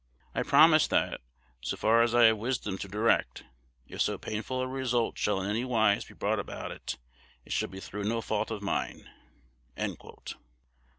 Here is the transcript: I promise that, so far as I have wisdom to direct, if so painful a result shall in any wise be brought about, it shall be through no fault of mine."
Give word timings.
I 0.33 0.41
promise 0.41 0.87
that, 0.87 1.21
so 1.61 1.77
far 1.77 2.01
as 2.01 2.15
I 2.15 2.23
have 2.23 2.37
wisdom 2.39 2.79
to 2.79 2.87
direct, 2.87 3.43
if 3.85 4.01
so 4.01 4.17
painful 4.17 4.59
a 4.59 4.67
result 4.67 5.15
shall 5.19 5.39
in 5.43 5.47
any 5.47 5.63
wise 5.63 6.05
be 6.05 6.15
brought 6.15 6.39
about, 6.39 6.71
it 6.71 6.97
shall 7.49 7.69
be 7.69 7.79
through 7.79 8.05
no 8.05 8.19
fault 8.19 8.49
of 8.49 8.63
mine." 8.63 9.11